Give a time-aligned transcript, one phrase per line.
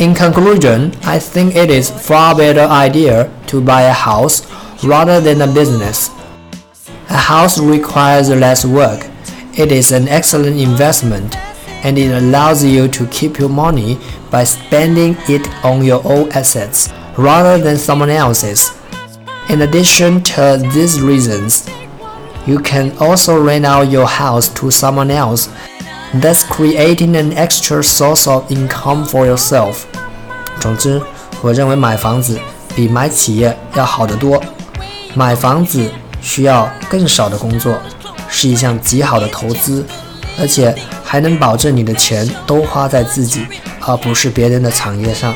[0.00, 4.50] In conclusion, I think it is far better idea to buy a house
[4.82, 6.08] rather than a business.
[7.10, 9.06] A house requires less work.
[9.58, 11.36] It is an excellent investment
[11.84, 13.98] and it allows you to keep your money
[14.30, 18.72] by spending it on your own assets rather than someone else's.
[19.50, 21.68] In addition to these reasons,
[22.46, 25.50] you can also rent out your house to someone else,
[26.14, 29.82] thus creating an extra source of income for yourself.
[30.58, 31.00] 总之，
[31.40, 32.38] 我认为买房子
[32.74, 34.42] 比买企业要好得多。
[35.14, 37.80] 买房子需要更少的工作，
[38.28, 39.84] 是一项极好的投资，
[40.38, 43.46] 而且还能保证你的钱都花在自己，
[43.80, 45.34] 而不是别人的产业上。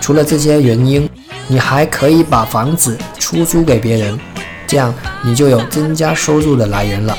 [0.00, 1.08] 除了这些原因，
[1.46, 4.18] 你还可以把房子出租给别人，
[4.66, 7.16] 这样你就有增加收入的来源了。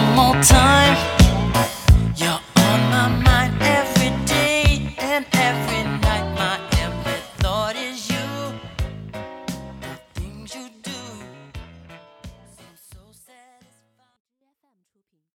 [0.00, 1.29] one more time.